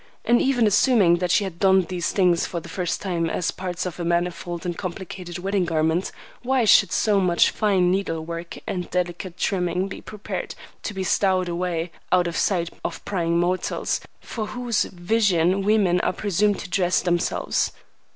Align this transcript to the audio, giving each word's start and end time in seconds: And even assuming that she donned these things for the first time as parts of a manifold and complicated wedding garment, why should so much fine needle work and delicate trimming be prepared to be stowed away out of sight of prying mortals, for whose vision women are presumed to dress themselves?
And 0.25 0.41
even 0.41 0.65
assuming 0.65 1.17
that 1.17 1.29
she 1.29 1.47
donned 1.47 1.89
these 1.89 2.11
things 2.11 2.47
for 2.47 2.59
the 2.59 2.67
first 2.69 3.03
time 3.03 3.29
as 3.29 3.51
parts 3.51 3.85
of 3.85 3.99
a 3.99 4.03
manifold 4.03 4.65
and 4.65 4.75
complicated 4.75 5.37
wedding 5.37 5.63
garment, 5.65 6.11
why 6.41 6.65
should 6.65 6.91
so 6.91 7.19
much 7.19 7.51
fine 7.51 7.91
needle 7.91 8.25
work 8.25 8.57
and 8.65 8.89
delicate 8.89 9.37
trimming 9.37 9.87
be 9.87 10.01
prepared 10.01 10.55
to 10.81 10.95
be 10.95 11.03
stowed 11.03 11.47
away 11.49 11.91
out 12.11 12.25
of 12.25 12.35
sight 12.35 12.71
of 12.83 13.05
prying 13.05 13.37
mortals, 13.39 14.01
for 14.19 14.47
whose 14.47 14.85
vision 14.85 15.61
women 15.61 15.99
are 16.01 16.13
presumed 16.13 16.57
to 16.61 16.69
dress 16.71 17.03
themselves? 17.03 17.71